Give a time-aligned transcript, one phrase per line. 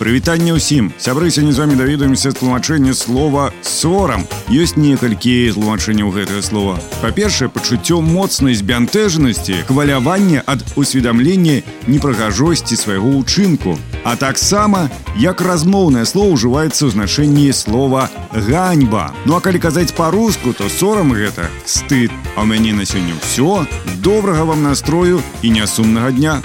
[0.00, 6.80] Прывітанне ўсім сябры сёння з вами даведаемся тлумачэнне слова сорам ёсць некалькі тлумачэнняў гэтага слова
[7.04, 14.88] па-першае пачуццё моцнай збянтэжанасці хвалявання ад усведамлення непрыгажосці свайго ўчынку а таксама
[15.20, 21.12] як размоўнае слово ўжываецца ў значэнні слова ганьба ну а калі казаць па-руску то сорам
[21.12, 22.08] гэта стыд
[22.40, 23.68] а ў мяне на сёння ўсё
[24.00, 26.40] добрага вам настрою і нясумнага дня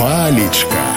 [0.00, 0.93] палечка